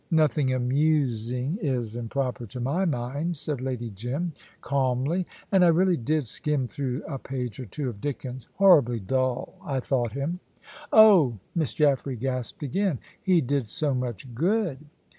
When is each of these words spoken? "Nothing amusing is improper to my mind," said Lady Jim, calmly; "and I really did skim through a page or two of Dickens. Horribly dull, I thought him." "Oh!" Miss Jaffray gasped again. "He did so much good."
"Nothing 0.09 0.51
amusing 0.51 1.59
is 1.61 1.95
improper 1.95 2.47
to 2.47 2.59
my 2.59 2.85
mind," 2.85 3.37
said 3.37 3.61
Lady 3.61 3.91
Jim, 3.91 4.31
calmly; 4.59 5.27
"and 5.51 5.63
I 5.63 5.67
really 5.67 5.95
did 5.95 6.25
skim 6.25 6.65
through 6.65 7.03
a 7.07 7.19
page 7.19 7.59
or 7.59 7.67
two 7.67 7.87
of 7.87 8.01
Dickens. 8.01 8.47
Horribly 8.55 8.99
dull, 8.99 9.59
I 9.63 9.79
thought 9.79 10.13
him." 10.13 10.39
"Oh!" 10.91 11.37
Miss 11.53 11.75
Jaffray 11.75 12.15
gasped 12.15 12.63
again. 12.63 12.97
"He 13.21 13.41
did 13.41 13.67
so 13.67 13.93
much 13.93 14.33
good." 14.33 14.79